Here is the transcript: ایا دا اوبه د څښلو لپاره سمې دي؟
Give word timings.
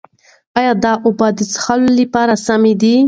ایا 0.57 0.73
دا 0.83 0.93
اوبه 1.05 1.27
د 1.37 1.39
څښلو 1.51 1.89
لپاره 1.99 2.33
سمې 2.45 2.73
دي؟ 2.81 2.95